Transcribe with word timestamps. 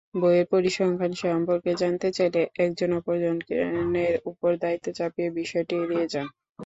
বইয়ের 0.13 0.47
পরিসংখ্যান 0.53 1.13
সম্পর্কে 1.23 1.71
জানতে 1.81 2.07
চাইলে 2.17 2.41
একজন 2.59 2.89
অপরজনের 2.99 4.13
ওপর 4.29 4.51
দায়িত্ব 4.63 4.87
চাপিয়ে 4.97 5.29
বিষয়টি 5.39 5.73
এড়িয়ে 5.77 6.05
যান। 6.13 6.27